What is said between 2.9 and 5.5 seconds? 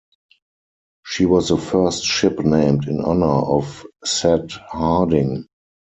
honor of Seth Harding.